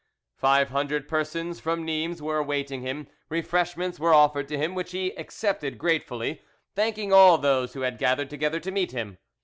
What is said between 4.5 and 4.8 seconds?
him,